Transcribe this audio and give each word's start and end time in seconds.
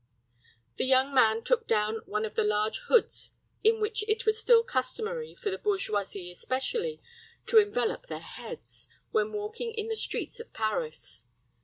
The 0.77 0.85
young 0.85 1.13
man 1.13 1.43
took 1.43 1.67
down 1.67 1.99
one 2.07 2.25
of 2.25 2.33
the 2.33 2.43
large 2.43 2.79
hoods 2.87 3.33
in 3.63 3.79
which 3.79 4.03
it 4.09 4.25
was 4.25 4.39
still 4.41 4.63
customary, 4.63 5.35
for 5.35 5.51
the 5.51 5.59
bourgeoisie 5.59 6.31
especially, 6.31 7.03
to 7.45 7.59
envelop 7.59 8.07
their 8.07 8.17
heads, 8.17 8.89
when 9.11 9.31
walking 9.31 9.71
in 9.71 9.89
the 9.89 9.95
streets 9.95 10.39
of 10.39 10.53
Paris. 10.53 11.25